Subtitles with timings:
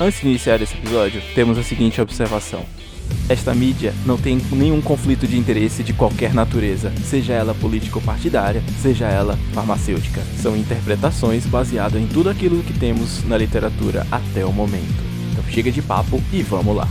[0.00, 2.64] Antes de iniciar esse episódio, temos a seguinte observação.
[3.28, 9.06] Esta mídia não tem nenhum conflito de interesse de qualquer natureza, seja ela político-partidária, seja
[9.06, 10.20] ela farmacêutica.
[10.40, 15.02] São interpretações baseadas em tudo aquilo que temos na literatura até o momento.
[15.32, 16.88] Então chega de papo e vamos lá.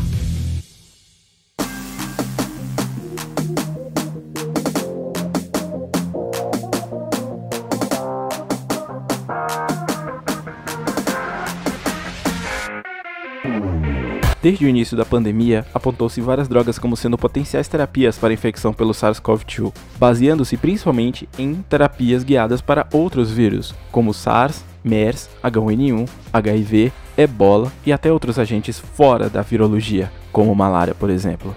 [14.44, 18.92] Desde o início da pandemia, apontou-se várias drogas como sendo potenciais terapias para infecção pelo
[18.92, 27.72] SARS-CoV-2, baseando-se principalmente em terapias guiadas para outros vírus, como SARS, MERS, H1N1, HIV, Ebola
[27.86, 31.56] e até outros agentes fora da virologia, como malária, por exemplo.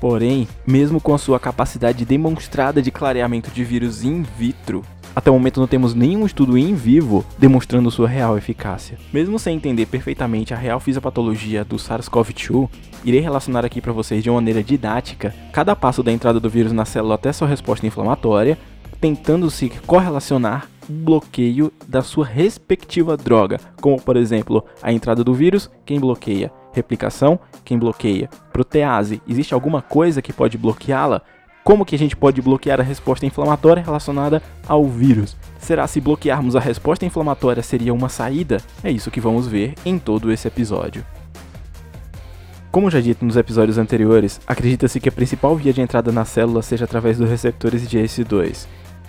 [0.00, 5.34] Porém, mesmo com a sua capacidade demonstrada de clareamento de vírus in vitro, até o
[5.34, 8.98] momento não temos nenhum estudo em vivo demonstrando sua real eficácia.
[9.12, 12.68] Mesmo sem entender perfeitamente a real fisiopatologia do SARS-CoV-2,
[13.04, 16.72] irei relacionar aqui para vocês de uma maneira didática cada passo da entrada do vírus
[16.72, 18.58] na célula até sua resposta inflamatória,
[19.00, 25.70] tentando se correlacionar bloqueio da sua respectiva droga, como por exemplo a entrada do vírus,
[25.84, 31.22] quem bloqueia, replicação, quem bloqueia, protease, existe alguma coisa que pode bloqueá-la?
[31.64, 35.34] Como que a gente pode bloquear a resposta inflamatória relacionada ao vírus?
[35.58, 38.58] Será se bloquearmos a resposta inflamatória seria uma saída?
[38.82, 41.02] É isso que vamos ver em todo esse episódio.
[42.70, 46.60] Como já dito nos episódios anteriores, acredita-se que a principal via de entrada na célula
[46.60, 48.66] seja através dos receptores de ACE2,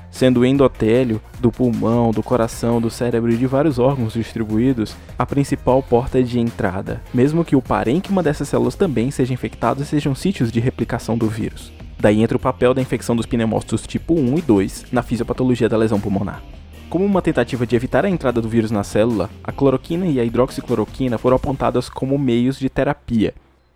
[0.10, 5.26] sendo o endotélio do pulmão, do coração, do cérebro e de vários órgãos distribuídos a
[5.26, 10.16] principal porta de entrada, mesmo que o parênquima dessas células também seja infectado e sejam
[10.16, 11.74] sítios de replicação do vírus.
[12.00, 15.78] Daí entra o papel da infecção dos pneumócitos tipo 1 e 2 na fisiopatologia da
[15.78, 16.44] lesão pulmonar.
[16.90, 20.24] Como uma tentativa de evitar a entrada do vírus na célula, a cloroquina e a
[20.24, 23.34] hidroxicloroquina foram apontadas como meios de terapia,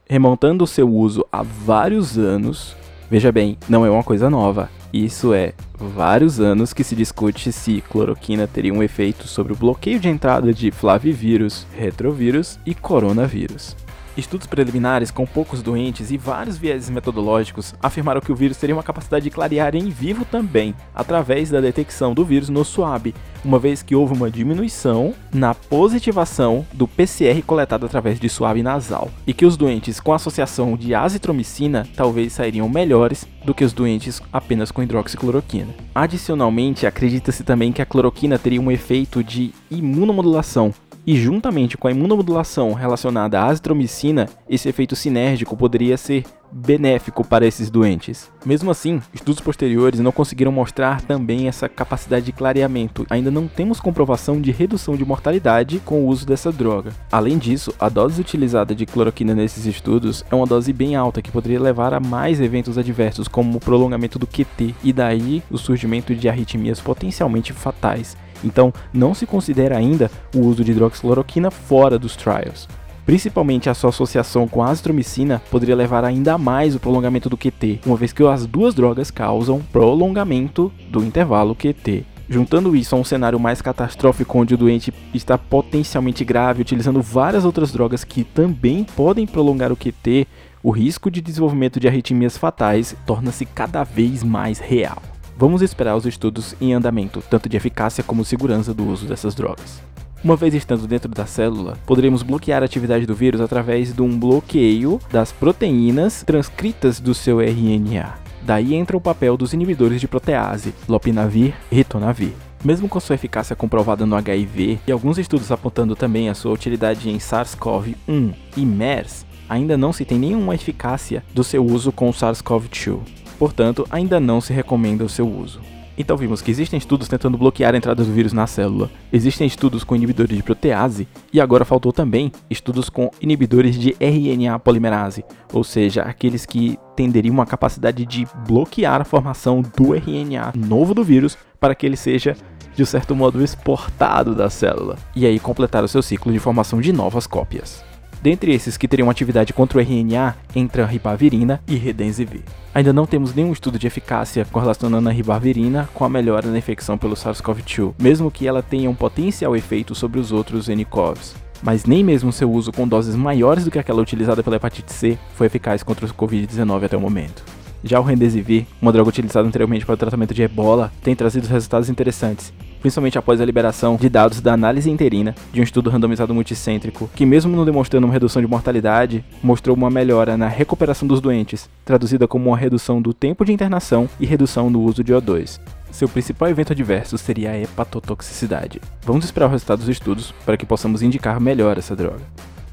[0.07, 2.75] remontando o seu uso há vários anos.
[3.09, 4.69] Veja bem, não é uma coisa nova.
[4.94, 10.00] Isso é vários anos que se discute se cloroquina teria um efeito sobre o bloqueio
[10.00, 13.75] de entrada de flavivírus, retrovírus e coronavírus.
[14.19, 18.84] Estudos preliminares com poucos doentes e vários vieses metodológicos afirmaram que o vírus teria uma
[18.84, 23.16] capacidade de clarear em vivo também, através da detecção do vírus no SWAB,
[23.46, 29.09] uma vez que houve uma diminuição na positivação do PCR coletado através de suave nasal,
[29.25, 34.22] e que os doentes com associação de azitromicina talvez sairiam melhores do que os doentes
[34.34, 35.74] apenas com hidroxicloroquina.
[35.96, 40.74] Adicionalmente, acredita-se também que a cloroquina teria um efeito de imunomodulação,
[41.06, 47.46] e juntamente com a imunomodulação relacionada à azitromicina, esse efeito sinérgico poderia ser benéfico para
[47.46, 48.32] esses doentes.
[48.46, 53.06] Mesmo assim, estudos posteriores não conseguiram mostrar também essa capacidade de clareamento.
[53.10, 56.92] Ainda não temos comprovação de redução de mortalidade com o uso dessa droga.
[57.12, 61.31] Além disso, a dose utilizada de cloroquina nesses estudos é uma dose bem alta que
[61.31, 66.16] poderia levar a mais eventos adversos, como o prolongamento do QT e daí o surgimento
[66.16, 68.18] de arritmias potencialmente fatais.
[68.44, 72.67] Então, não se considera ainda o uso de hidroxicloroquina fora dos trials.
[73.05, 77.79] Principalmente a sua associação com a azitromicina poderia levar ainda mais o prolongamento do QT,
[77.85, 82.05] uma vez que as duas drogas causam prolongamento do intervalo QT.
[82.29, 87.44] Juntando isso a um cenário mais catastrófico onde o doente está potencialmente grave, utilizando várias
[87.44, 90.27] outras drogas que também podem prolongar o QT,
[90.61, 95.01] o risco de desenvolvimento de arritmias fatais torna-se cada vez mais real.
[95.39, 99.81] Vamos esperar os estudos em andamento, tanto de eficácia como segurança do uso dessas drogas.
[100.22, 104.19] Uma vez estando dentro da célula, poderemos bloquear a atividade do vírus através de um
[104.19, 108.15] bloqueio das proteínas transcritas do seu RNA.
[108.41, 112.33] Daí entra o papel dos inibidores de protease, lopinavir e ritonavir.
[112.62, 117.09] Mesmo com sua eficácia comprovada no HIV e alguns estudos apontando também a sua utilidade
[117.09, 122.13] em SARS-CoV-1 e MERS, ainda não se tem nenhuma eficácia do seu uso com o
[122.13, 125.62] SARS-CoV-2 portanto, ainda não se recomenda o seu uso.
[125.97, 129.83] Então vimos que existem estudos tentando bloquear a entrada do vírus na célula, existem estudos
[129.83, 135.62] com inibidores de protease, e agora faltou também estudos com inibidores de RNA polimerase, ou
[135.62, 141.38] seja, aqueles que tenderiam a capacidade de bloquear a formação do RNA novo do vírus
[141.59, 142.33] para que ele seja
[142.74, 146.94] de certo modo exportado da célula, e aí completar o seu ciclo de formação de
[146.94, 147.88] novas cópias.
[148.21, 152.42] Dentre esses que teriam atividade contra o RNA, entra ribavirina e redensivir.
[152.74, 156.98] Ainda não temos nenhum estudo de eficácia correlacionando a ribavirina com a melhora na infecção
[156.98, 161.33] pelo SARS-CoV-2, mesmo que ela tenha um potencial efeito sobre os outros nCoVs.
[161.63, 165.18] Mas nem mesmo seu uso com doses maiores do que aquela utilizada pela hepatite C
[165.36, 167.44] foi eficaz contra o Covid-19 até o momento.
[167.83, 171.89] Já o Remdesivir, uma droga utilizada anteriormente para o tratamento de ebola, tem trazido resultados
[171.89, 172.51] interessantes,
[172.81, 177.26] principalmente após a liberação de dados da análise interina de um estudo randomizado multicêntrico, que
[177.26, 182.28] mesmo não demonstrando uma redução de mortalidade, mostrou uma melhora na recuperação dos doentes, traduzida
[182.28, 185.60] como uma redução do tempo de internação e redução no uso de O2.
[185.92, 188.80] Seu principal evento adverso seria a hepatotoxicidade.
[189.04, 192.22] Vamos esperar o resultado dos estudos para que possamos indicar melhor essa droga.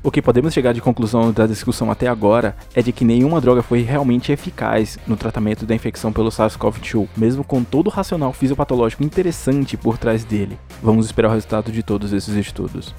[0.07, 3.61] O que podemos chegar de conclusão da discussão até agora é de que nenhuma droga
[3.61, 9.03] foi realmente eficaz no tratamento da infecção pelo SARS-CoV-2, mesmo com todo o racional fisiopatológico
[9.03, 10.61] interessante por trás dele.
[10.81, 12.95] Vamos esperar o resultado de todos esses estudos.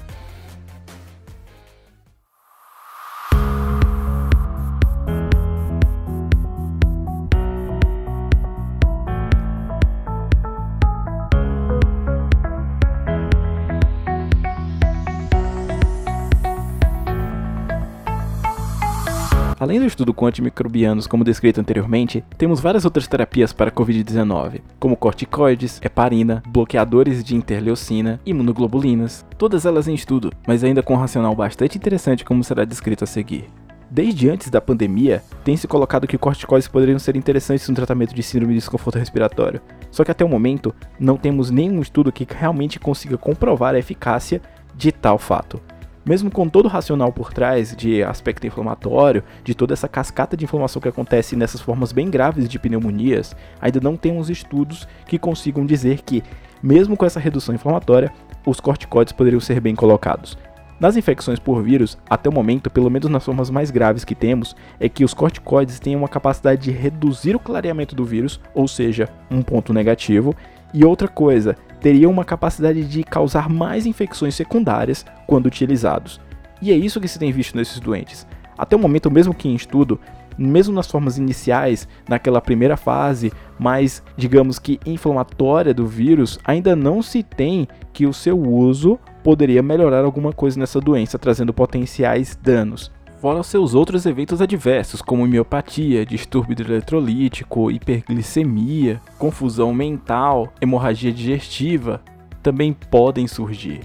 [19.88, 26.42] Estudo com antimicrobianos como descrito anteriormente, temos várias outras terapias para Covid-19, como corticoides, heparina,
[26.46, 32.24] bloqueadores de interleucina, imunoglobulinas, todas elas em estudo, mas ainda com um racional bastante interessante
[32.24, 33.46] como será descrito a seguir.
[33.90, 38.22] Desde antes da pandemia, tem se colocado que corticoides poderiam ser interessantes no tratamento de
[38.22, 39.62] síndrome de desconforto respiratório.
[39.90, 44.42] Só que até o momento, não temos nenhum estudo que realmente consiga comprovar a eficácia
[44.76, 45.60] de tal fato
[46.08, 50.46] mesmo com todo o racional por trás de aspecto inflamatório, de toda essa cascata de
[50.46, 55.66] inflamação que acontece nessas formas bem graves de pneumonias, ainda não temos estudos que consigam
[55.66, 56.22] dizer que,
[56.62, 58.10] mesmo com essa redução inflamatória,
[58.46, 60.38] os corticoides poderiam ser bem colocados.
[60.80, 64.56] Nas infecções por vírus, até o momento, pelo menos nas formas mais graves que temos,
[64.80, 69.10] é que os corticoides têm uma capacidade de reduzir o clareamento do vírus, ou seja,
[69.30, 70.34] um ponto negativo,
[70.72, 76.20] e outra coisa, teriam uma capacidade de causar mais infecções secundárias quando utilizados.
[76.60, 78.26] E é isso que se tem visto nesses doentes.
[78.56, 80.00] Até o momento, mesmo que em estudo,
[80.36, 87.02] mesmo nas formas iniciais, naquela primeira fase, mais, digamos que inflamatória do vírus, ainda não
[87.02, 92.90] se tem que o seu uso poderia melhorar alguma coisa nessa doença, trazendo potenciais danos
[93.20, 102.00] fora seus outros eventos adversos, como miopatia, distúrbio eletrolítico, hiperglicemia, confusão mental, hemorragia digestiva,
[102.42, 103.80] também podem surgir.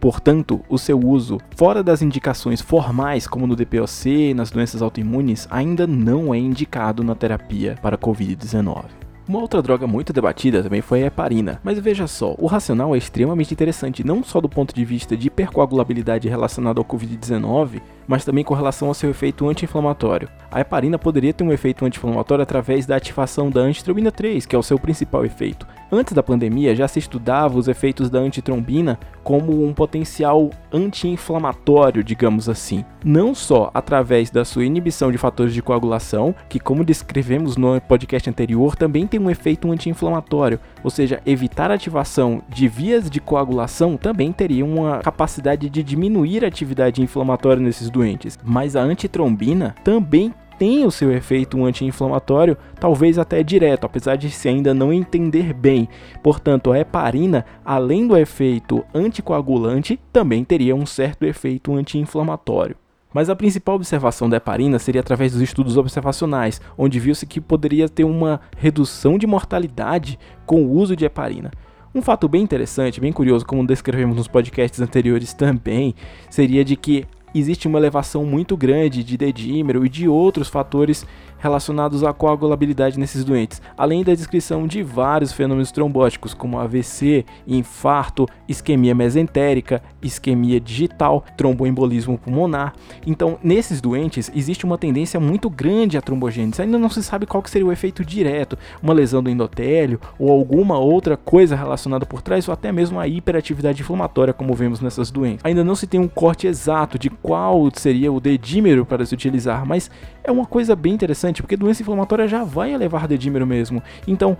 [0.00, 5.86] Portanto, o seu uso fora das indicações formais, como no DPOC, nas doenças autoimunes, ainda
[5.86, 9.07] não é indicado na terapia para COVID-19.
[9.28, 12.98] Uma outra droga muito debatida também foi a heparina, mas veja só, o racional é
[12.98, 18.42] extremamente interessante não só do ponto de vista de hipercoagulabilidade relacionada ao COVID-19, mas também
[18.42, 20.30] com relação ao seu efeito anti-inflamatório.
[20.50, 24.58] A heparina poderia ter um efeito anti-inflamatório através da ativação da antitrombina 3, que é
[24.58, 25.66] o seu principal efeito.
[25.90, 32.48] Antes da pandemia já se estudava os efeitos da antitrombina como um potencial anti-inflamatório, digamos
[32.48, 32.84] assim.
[33.02, 38.28] Não só através da sua inibição de fatores de coagulação, que como descrevemos no podcast
[38.28, 43.96] anterior, também tem um efeito anti-inflamatório, ou seja, evitar a ativação de vias de coagulação
[43.96, 48.38] também teria uma capacidade de diminuir a atividade inflamatória nesses doentes.
[48.44, 54.48] Mas a antitrombina também tem o seu efeito anti-inflamatório, talvez até direto, apesar de se
[54.48, 55.88] ainda não entender bem.
[56.22, 62.76] Portanto, a heparina, além do efeito anticoagulante, também teria um certo efeito anti-inflamatório.
[63.14, 67.88] Mas a principal observação da heparina seria através dos estudos observacionais, onde viu-se que poderia
[67.88, 71.50] ter uma redução de mortalidade com o uso de heparina.
[71.94, 75.94] Um fato bem interessante, bem curioso, como descrevemos nos podcasts anteriores também,
[76.28, 77.06] seria de que
[77.38, 81.06] existe uma elevação muito grande de dedímero e de outros fatores
[81.38, 88.26] relacionados à coagulabilidade nesses doentes, além da descrição de vários fenômenos trombóticos, como AVC, infarto,
[88.48, 92.74] isquemia mesentérica, isquemia digital, tromboembolismo pulmonar.
[93.06, 96.62] Então, nesses doentes, existe uma tendência muito grande à trombogênese.
[96.62, 100.78] Ainda não se sabe qual seria o efeito direto, uma lesão do endotélio ou alguma
[100.78, 105.44] outra coisa relacionada por trás, ou até mesmo a hiperatividade inflamatória, como vemos nessas doenças.
[105.44, 109.66] Ainda não se tem um corte exato de qual seria o dedímero para se utilizar,
[109.66, 109.90] mas
[110.24, 113.82] é uma coisa bem interessante, porque doença inflamatória já vai elevar dedímero mesmo.
[114.06, 114.34] Então,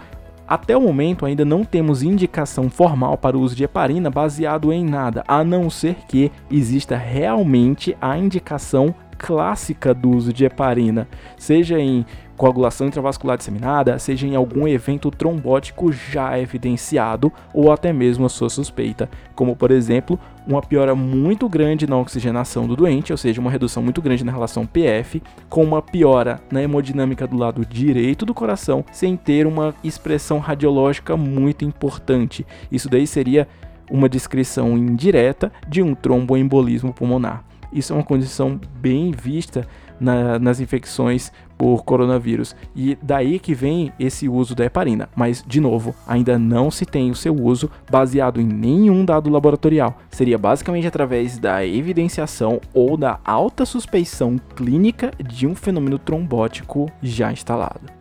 [0.47, 4.83] até o momento ainda não temos indicação formal para o uso de heparina baseado em
[4.87, 11.78] nada, a não ser que exista realmente a indicação clássica do uso de heparina, seja
[11.78, 12.07] em
[12.38, 18.49] coagulação intravascular disseminada, seja em algum evento trombótico já evidenciado ou até mesmo a sua
[18.49, 23.50] suspeita, como por exemplo, uma piora muito grande na oxigenação do doente, ou seja, uma
[23.50, 28.33] redução muito grande na relação PF, com uma piora na hemodinâmica do lado direito do
[28.33, 32.47] coração, sem ter uma expressão radiológica muito importante.
[32.71, 33.49] Isso daí seria
[33.90, 37.45] uma descrição indireta de um tromboembolismo pulmonar.
[37.73, 39.66] Isso é uma condição bem vista
[40.00, 42.55] na, nas infecções por coronavírus.
[42.75, 45.09] E daí que vem esse uso da heparina.
[45.17, 49.99] Mas, de novo, ainda não se tem o seu uso baseado em nenhum dado laboratorial.
[50.11, 57.33] Seria basicamente através da evidenciação ou da alta suspeição clínica de um fenômeno trombótico já
[57.33, 57.98] instalado.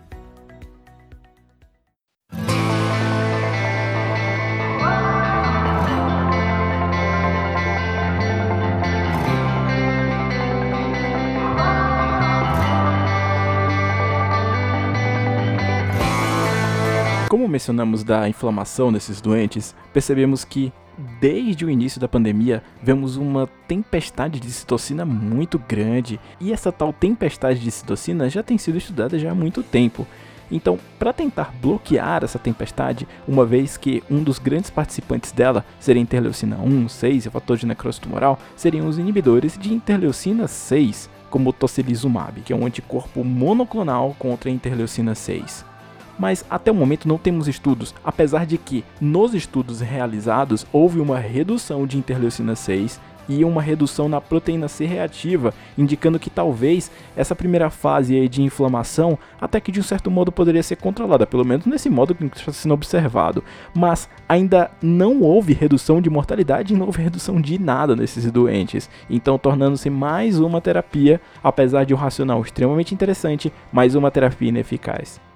[17.30, 20.72] Como mencionamos da inflamação desses doentes, percebemos que
[21.20, 26.94] desde o início da pandemia vemos uma tempestade de citocina muito grande e essa tal
[26.94, 30.08] tempestade de citocina já tem sido estudada já há muito tempo.
[30.50, 36.02] Então, para tentar bloquear essa tempestade, uma vez que um dos grandes participantes dela seria
[36.02, 41.10] interleucina 1, 6 e o fator de necrose tumoral, seriam os inibidores de interleucina 6,
[41.30, 45.76] como o tocilizumab, que é um anticorpo monoclonal contra a interleucina 6
[46.18, 51.20] mas até o momento não temos estudos, apesar de que nos estudos realizados houve uma
[51.20, 57.36] redução de interleucina 6 e uma redução na proteína C reativa, indicando que talvez essa
[57.36, 61.66] primeira fase de inflamação até que de um certo modo poderia ser controlada, pelo menos
[61.66, 63.44] nesse modo que está sendo observado.
[63.74, 68.90] Mas ainda não houve redução de mortalidade e não houve redução de nada nesses doentes,
[69.10, 75.27] então tornando-se mais uma terapia, apesar de um racional extremamente interessante, mais uma terapia ineficaz.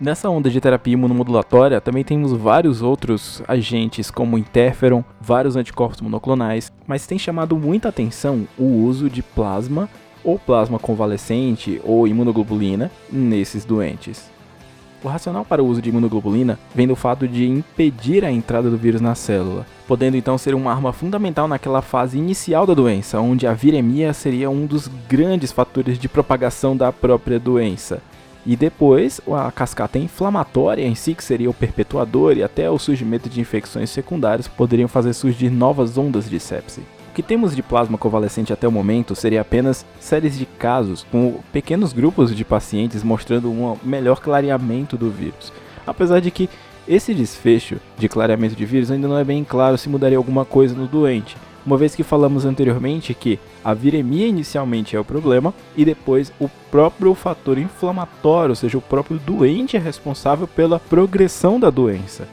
[0.00, 6.72] Nessa onda de terapia imunomodulatória, também temos vários outros agentes, como interferon, vários anticorpos monoclonais,
[6.86, 9.90] mas tem chamado muita atenção o uso de plasma
[10.24, 14.30] ou plasma convalescente ou imunoglobulina nesses doentes.
[15.04, 18.78] O racional para o uso de imunoglobulina vem do fato de impedir a entrada do
[18.78, 23.46] vírus na célula, podendo então ser uma arma fundamental naquela fase inicial da doença, onde
[23.46, 28.02] a viremia seria um dos grandes fatores de propagação da própria doença.
[28.50, 33.28] E depois, a cascata inflamatória em si, que seria o perpetuador, e até o surgimento
[33.28, 36.80] de infecções secundárias poderiam fazer surgir novas ondas de sepse.
[36.80, 41.38] O que temos de plasma convalescente até o momento seria apenas séries de casos, com
[41.52, 45.52] pequenos grupos de pacientes mostrando um melhor clareamento do vírus.
[45.86, 46.50] Apesar de que
[46.88, 50.74] esse desfecho de clareamento de vírus ainda não é bem claro se mudaria alguma coisa
[50.74, 55.84] no doente, uma vez que falamos anteriormente que a viremia inicialmente é o problema e
[55.84, 61.70] depois o próprio fator inflamatório, ou seja, o próprio doente é responsável pela progressão da
[61.70, 62.28] doença.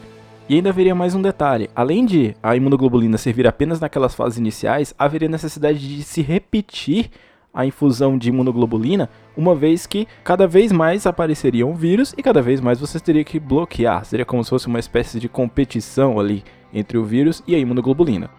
[0.50, 4.94] E ainda haveria mais um detalhe: além de a imunoglobulina servir apenas naquelas fases iniciais,
[4.98, 7.10] haveria necessidade de se repetir
[7.54, 12.42] a infusão de imunoglobulina, uma vez que cada vez mais apareceria um vírus e cada
[12.42, 14.06] vez mais você teria que bloquear.
[14.06, 18.30] Seria como se fosse uma espécie de competição ali entre o vírus e a imunoglobulina.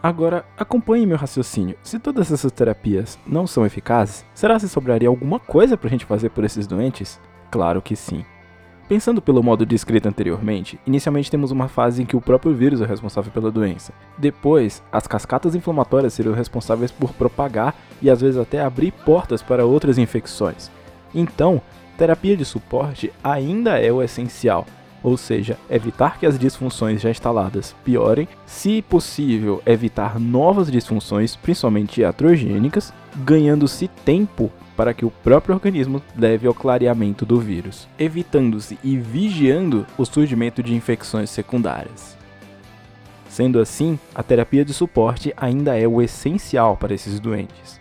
[0.00, 1.76] Agora, acompanhe meu raciocínio.
[1.82, 6.30] Se todas essas terapias não são eficazes, será que sobraria alguma coisa pra gente fazer
[6.30, 7.20] por esses doentes?
[7.50, 8.24] Claro que sim.
[8.88, 12.86] Pensando pelo modo descrito anteriormente, inicialmente temos uma fase em que o próprio vírus é
[12.86, 13.92] responsável pela doença.
[14.16, 19.66] Depois, as cascatas inflamatórias seriam responsáveis por propagar e às vezes até abrir portas para
[19.66, 20.70] outras infecções.
[21.14, 21.60] Então,
[21.98, 24.64] terapia de suporte ainda é o essencial,
[25.02, 32.00] ou seja, evitar que as disfunções já instaladas piorem, se possível, evitar novas disfunções, principalmente
[32.00, 38.96] iatrogênicas, ganhando-se tempo para que o próprio organismo leve ao clareamento do vírus, evitando-se e
[38.96, 42.16] vigiando o surgimento de infecções secundárias.
[43.28, 47.80] Sendo assim, a terapia de suporte ainda é o essencial para esses doentes.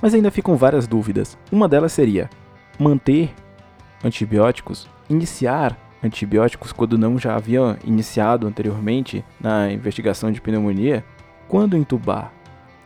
[0.00, 1.38] Mas ainda ficam várias dúvidas.
[1.50, 2.28] Uma delas seria
[2.78, 3.32] manter
[4.04, 11.04] antibióticos, iniciar antibióticos quando não já havia iniciado anteriormente na investigação de pneumonia,
[11.48, 12.32] quando intubar?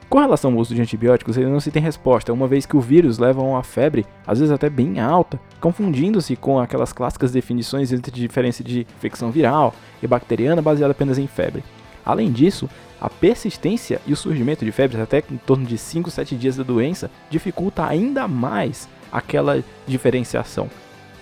[0.09, 2.81] Com relação ao uso de antibióticos, ele não se tem resposta, uma vez que o
[2.81, 7.93] vírus leva a uma febre, às vezes até bem alta, confundindo-se com aquelas clássicas definições
[7.93, 11.65] entre diferença de infecção viral e bacteriana baseada apenas em febre.
[12.05, 12.71] Além disso,
[13.01, 16.63] a persistência e o surgimento de febres até em torno de 5, 7 dias da
[16.63, 20.71] doença dificulta ainda mais aquela diferenciação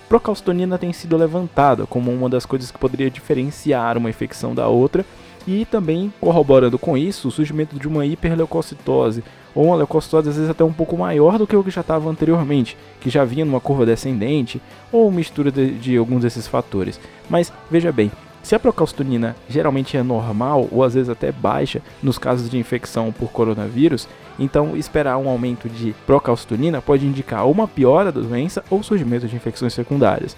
[0.08, 5.04] procalcitonina tem sido levantada como uma das coisas que poderia diferenciar uma infecção da outra,
[5.46, 9.22] E também corroborando com isso, o surgimento de uma hiperleucocitose,
[9.54, 12.08] ou uma leucocitose às vezes até um pouco maior do que o que já estava
[12.08, 16.98] anteriormente, que já vinha numa curva descendente, ou mistura de, de alguns desses fatores.
[17.28, 18.10] Mas veja bem,
[18.44, 23.10] se a procalcitonina geralmente é normal ou às vezes até baixa nos casos de infecção
[23.10, 24.06] por coronavírus,
[24.38, 29.34] então esperar um aumento de procalcitonina pode indicar uma piora da doença ou surgimento de
[29.34, 30.36] infecções secundárias.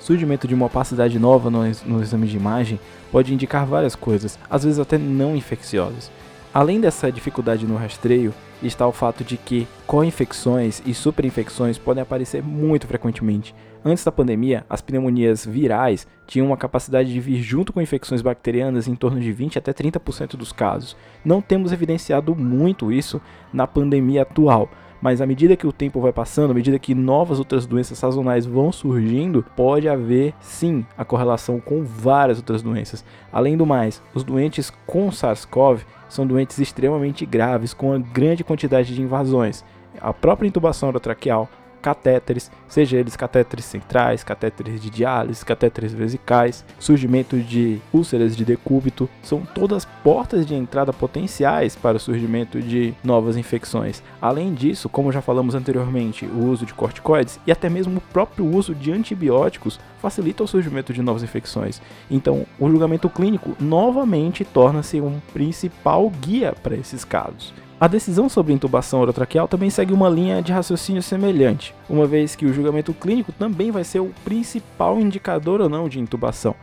[0.00, 2.80] Surgimento de uma opacidade nova no, no exame de imagem
[3.12, 6.10] pode indicar várias coisas, às vezes até não infecciosas.
[6.54, 8.32] Além dessa dificuldade no rastreio,
[8.62, 13.52] está o fato de que co-infecções e superinfecções podem aparecer muito frequentemente,
[13.86, 18.88] Antes da pandemia, as pneumonias virais tinham uma capacidade de vir junto com infecções bacterianas
[18.88, 20.96] em torno de 20 até 30% dos casos.
[21.22, 23.20] Não temos evidenciado muito isso
[23.52, 24.70] na pandemia atual,
[25.00, 28.46] mas à medida que o tempo vai passando, à medida que novas outras doenças sazonais
[28.46, 33.04] vão surgindo, pode haver sim a correlação com várias outras doenças.
[33.32, 38.94] Além do mais, os doentes com SARS-CoV são doentes extremamente graves, com uma grande quantidade
[38.94, 39.64] de invasões.
[40.00, 41.48] A própria intubação orotraqueal
[41.84, 49.06] catéteres, seja eles catéteres centrais, catéteres de diálise, catéteres vesicais, surgimento de úlceras de decúbito,
[49.22, 54.02] são todas portas de entrada potenciais para o surgimento de novas infecções.
[54.18, 58.46] Além disso, como já falamos anteriormente, o uso de corticoides e até mesmo o próprio
[58.46, 61.82] uso de antibióticos facilita o surgimento de novas infecções.
[62.10, 67.52] Então, o julgamento clínico novamente torna-se um principal guia para esses casos.
[67.80, 72.46] A decisão sobre intubação orotraqueal também segue uma linha de raciocínio semelhante, uma vez que
[72.46, 76.54] o julgamento clínico também vai ser o principal indicador ou não de intubação.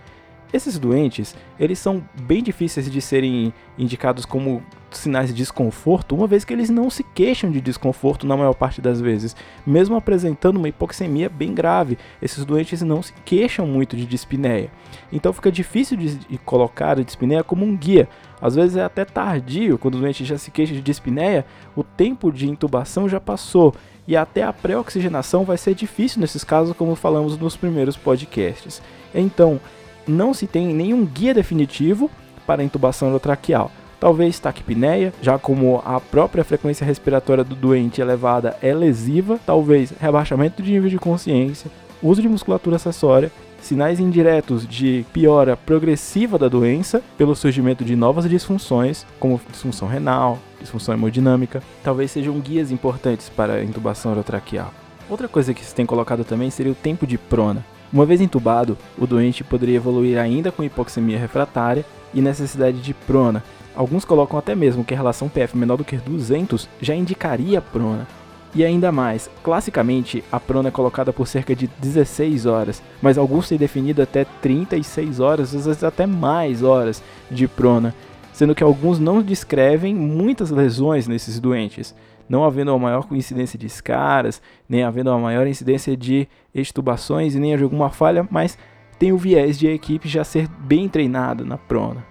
[0.53, 6.43] Esses doentes, eles são bem difíceis de serem indicados como sinais de desconforto, uma vez
[6.43, 10.67] que eles não se queixam de desconforto na maior parte das vezes, mesmo apresentando uma
[10.67, 11.97] hipoxemia bem grave.
[12.21, 14.69] Esses doentes não se queixam muito de dispneia.
[15.11, 18.09] Então fica difícil de colocar a dispneia como um guia.
[18.41, 22.31] Às vezes é até tardio, quando o doente já se queixa de dispneia, o tempo
[22.31, 23.73] de intubação já passou
[24.07, 28.81] e até a pré-oxigenação vai ser difícil nesses casos, como falamos nos primeiros podcasts.
[29.13, 29.59] Então,
[30.07, 32.09] não se tem nenhum guia definitivo
[32.45, 33.71] para a intubação endotraqueal.
[33.99, 40.63] Talvez taquipneia, já como a própria frequência respiratória do doente elevada é lesiva, talvez rebaixamento
[40.63, 41.69] de nível de consciência,
[42.01, 48.27] uso de musculatura acessória, sinais indiretos de piora progressiva da doença pelo surgimento de novas
[48.27, 54.73] disfunções, como disfunção renal, disfunção hemodinâmica, talvez sejam guias importantes para a intubação orotraqueal.
[55.09, 57.63] Outra coisa que se tem colocado também seria o tempo de prona.
[57.91, 63.43] Uma vez entubado, o doente poderia evoluir ainda com hipoxemia refratária e necessidade de prona.
[63.75, 68.07] Alguns colocam até mesmo que a relação PF menor do que 200 já indicaria prona.
[68.55, 73.49] E ainda mais, classicamente a prona é colocada por cerca de 16 horas, mas alguns
[73.49, 77.93] têm definido até 36 horas, às vezes até mais horas de prona,
[78.33, 81.93] sendo que alguns não descrevem muitas lesões nesses doentes
[82.31, 87.39] não havendo uma maior coincidência de escaras, nem havendo uma maior incidência de extubações e
[87.41, 88.57] nem de alguma falha, mas
[88.97, 92.05] tem o viés de a equipe já ser bem treinada na prona.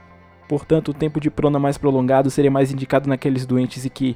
[0.47, 4.15] Portanto, o tempo de prona mais prolongado seria mais indicado naqueles doentes em que,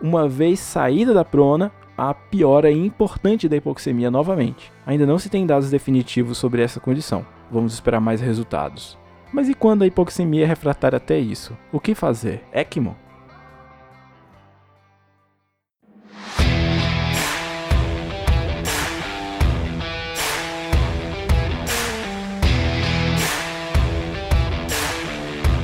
[0.00, 4.72] uma vez saída da prona, a piora importante da hipoxemia novamente.
[4.86, 7.26] Ainda não se tem dados definitivos sobre essa condição.
[7.50, 8.96] Vamos esperar mais resultados.
[9.30, 11.54] Mas e quando a hipoxemia é refratária até isso?
[11.70, 12.42] O que fazer?
[12.54, 12.96] ECMO?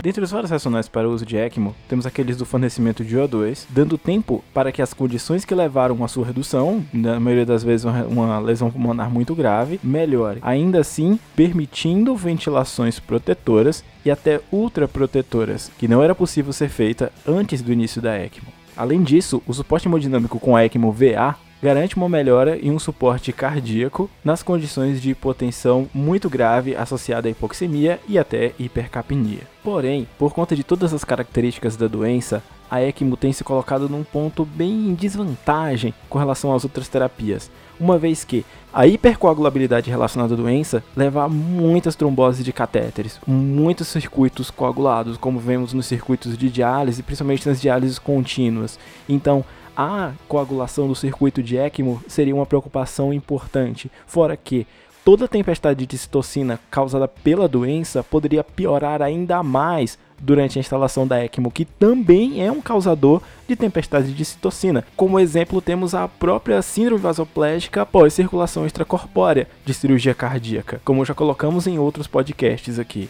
[0.09, 3.67] Dentre os vários racionais para o uso de ECMO, temos aqueles do fornecimento de O2,
[3.69, 7.85] dando tempo para que as condições que levaram à sua redução, na maioria das vezes
[7.85, 10.39] uma lesão pulmonar muito grave, melhore.
[10.41, 17.61] Ainda assim, permitindo ventilações protetoras e até ultraprotetoras, que não era possível ser feita antes
[17.61, 18.49] do início da ECMO.
[18.75, 23.33] Além disso, o suporte hemodinâmico com a ECMO VA garante uma melhora e um suporte
[23.33, 29.41] cardíaco nas condições de hipotensão muito grave associada à hipoxemia e até hipercapnia.
[29.63, 34.05] Porém, por conta de todas as características da doença, a ECMO tem se colocado num
[34.05, 40.35] ponto bem em desvantagem com relação às outras terapias, uma vez que a hipercoagulabilidade relacionada
[40.35, 46.37] à doença leva a muitas tromboses de catéteres, muitos circuitos coagulados, como vemos nos circuitos
[46.37, 48.79] de diálise, principalmente nas diálises contínuas.
[49.09, 49.45] Então,
[49.79, 54.67] a coagulação do circuito de ECMO seria uma preocupação importante, fora que
[55.05, 61.25] toda tempestade de citocina causada pela doença poderia piorar ainda mais durante a instalação da
[61.25, 64.85] ECMO, que também é um causador de tempestade de citocina.
[64.97, 71.15] Como exemplo, temos a própria síndrome vasoplégica após circulação extracorpórea de cirurgia cardíaca, como já
[71.15, 73.09] colocamos em outros podcasts aqui.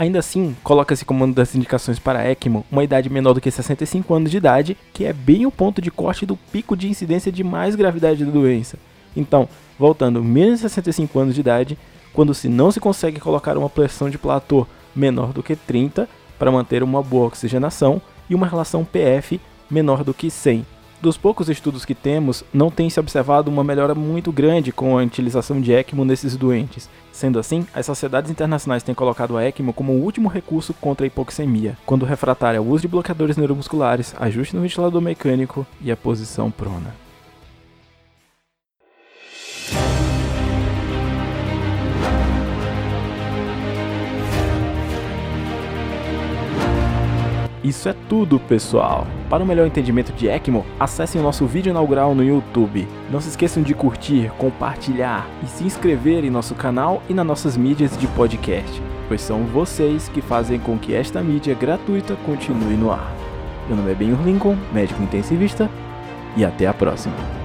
[0.00, 4.14] Ainda assim, coloca-se como uma das indicações para ECMO uma idade menor do que 65
[4.14, 7.44] anos de idade, que é bem o ponto de corte do pico de incidência de
[7.44, 8.78] mais gravidade da doença.
[9.14, 9.46] Então,
[9.78, 11.78] voltando menos de 65 anos de idade,
[12.14, 16.08] quando se não se consegue colocar uma pressão de platô menor do que 30
[16.38, 19.38] para manter uma boa oxigenação e uma relação PF
[19.70, 20.64] menor do que 100.
[21.00, 25.02] Dos poucos estudos que temos, não tem se observado uma melhora muito grande com a
[25.02, 26.90] utilização de ECMO nesses doentes.
[27.10, 31.08] Sendo assim, as sociedades internacionais têm colocado a ECMO como o último recurso contra a
[31.08, 36.50] hipoxemia, quando refratária ao uso de bloqueadores neuromusculares, ajuste no ventilador mecânico e a posição
[36.50, 36.94] prona.
[47.70, 49.06] Isso é tudo, pessoal.
[49.28, 52.88] Para um melhor entendimento de ECMO, acessem o nosso vídeo inaugural no YouTube.
[53.12, 57.56] Não se esqueçam de curtir, compartilhar e se inscrever em nosso canal e nas nossas
[57.56, 62.90] mídias de podcast, pois são vocês que fazem com que esta mídia gratuita continue no
[62.90, 63.14] ar.
[63.68, 65.70] Meu nome é Benhur Lincoln, médico intensivista,
[66.36, 67.39] e até a próxima.